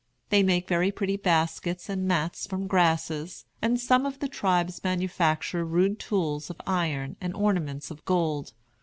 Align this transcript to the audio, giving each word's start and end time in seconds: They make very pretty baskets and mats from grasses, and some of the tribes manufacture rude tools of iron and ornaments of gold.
They 0.29 0.41
make 0.41 0.67
very 0.67 0.89
pretty 0.91 1.15
baskets 1.15 1.87
and 1.87 2.07
mats 2.07 2.47
from 2.47 2.65
grasses, 2.65 3.45
and 3.61 3.79
some 3.79 4.03
of 4.07 4.17
the 4.17 4.27
tribes 4.27 4.83
manufacture 4.83 5.63
rude 5.63 5.99
tools 5.99 6.49
of 6.49 6.59
iron 6.65 7.17
and 7.21 7.35
ornaments 7.35 7.91
of 7.91 8.03
gold. 8.03 8.53